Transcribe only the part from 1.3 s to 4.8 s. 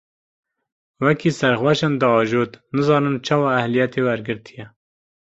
serxweşan diajot, nizanim çawa ehliyetê wergirtiye.